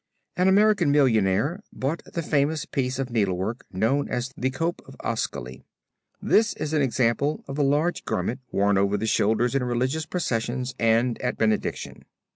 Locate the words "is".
6.53-6.73